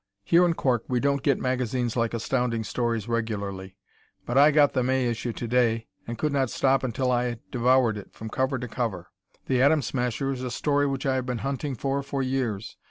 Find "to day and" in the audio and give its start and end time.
5.33-6.17